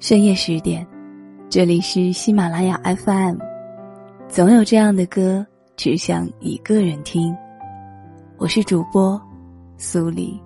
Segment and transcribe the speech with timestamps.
[0.00, 0.86] 深夜十点，
[1.50, 3.36] 这里是喜马拉雅 FM。
[4.28, 7.36] 总有这样的歌，只想一个人听。
[8.38, 9.20] 我是主播
[9.76, 10.40] 苏黎。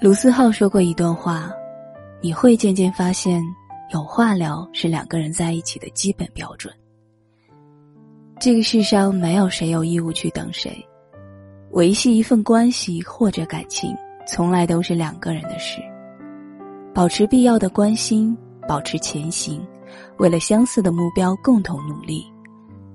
[0.00, 1.52] 卢思浩说过一段话
[2.22, 3.42] ：“你会渐渐发现，
[3.92, 6.72] 有话聊是两个人在一起的基本标准。
[8.40, 10.82] 这个世上没有谁有义务去等谁，
[11.72, 13.94] 维系一份关系或者感情，
[14.26, 15.82] 从来都是两个人的事。”
[16.96, 18.34] 保持必要的关心，
[18.66, 19.62] 保持前行，
[20.16, 22.24] 为了相似的目标共同努力，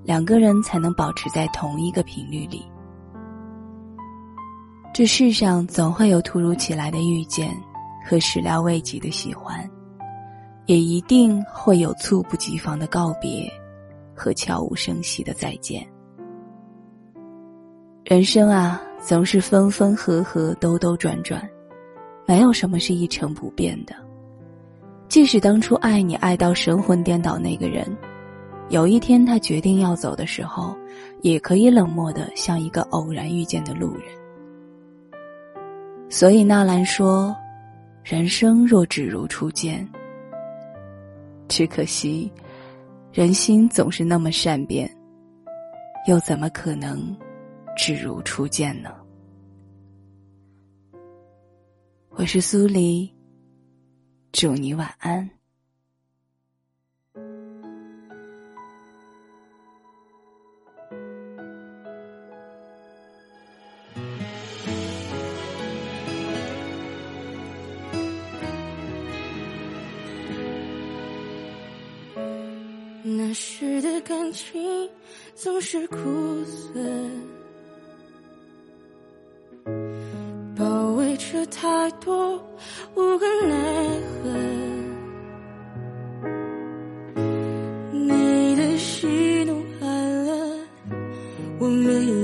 [0.03, 2.65] 两个人才能保持在同一个频率里。
[4.91, 7.55] 这世上总会有突如其来的遇见
[8.03, 9.69] 和始料未及的喜欢，
[10.65, 13.47] 也一定会有猝不及防的告别
[14.15, 15.87] 和悄无声息的再见。
[18.03, 21.47] 人生啊，总是分分合合，兜兜转转。
[22.31, 23.93] 没有什么是一成不变的。
[25.09, 27.85] 即使当初爱你爱到神魂颠倒那个人，
[28.69, 30.73] 有一天他决定要走的时候，
[31.23, 34.03] 也可以冷漠的像一个偶然遇见的路人。
[36.09, 37.35] 所以纳兰说
[38.01, 39.85] ：“人生若只如初见。”
[41.49, 42.31] 只可惜，
[43.11, 44.89] 人心总是那么善变，
[46.07, 47.13] 又怎么可能
[47.75, 48.89] 只如初见呢？
[52.13, 53.09] 我是苏黎，
[54.33, 55.27] 祝你晚安。
[73.03, 74.89] 那时的感情
[75.33, 75.95] 总是苦
[76.45, 76.79] 涩。
[81.47, 82.35] 太多
[82.95, 83.55] 无可奈
[84.23, 84.29] 何，
[87.91, 89.07] 你的喜
[89.45, 89.85] 怒哀
[90.25, 90.29] 乐，
[91.59, 92.20] 我没有。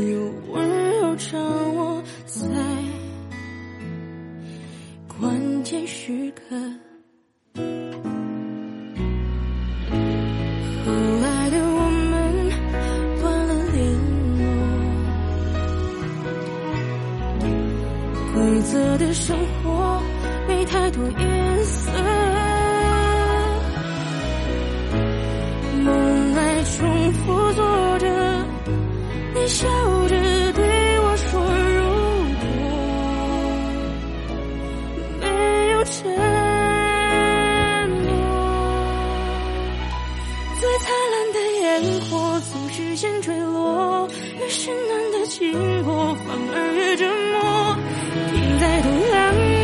[19.13, 20.01] 生活
[20.47, 21.91] 没太多颜色，
[25.83, 28.05] 梦来重复做着，
[29.33, 29.67] 你笑
[30.07, 30.15] 着
[30.53, 31.41] 对我说
[31.73, 31.79] ：“如
[32.41, 32.49] 果
[35.21, 35.25] 没
[35.71, 35.95] 有承
[38.03, 38.09] 诺，
[40.59, 41.65] 最灿烂的烟
[42.09, 42.11] 火
[42.51, 44.07] 总是先坠落，
[44.39, 47.35] 越是暖的经过，反而越折磨。”
[48.59, 49.56] 再多浪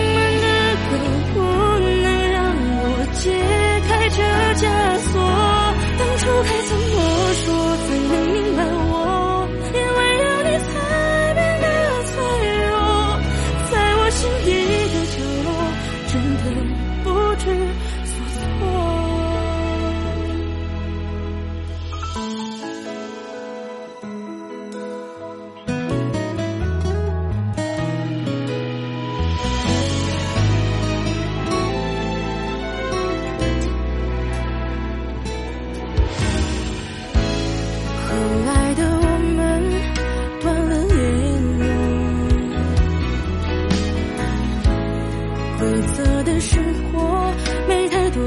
[45.63, 47.33] 规则的生活
[47.69, 48.21] 没太多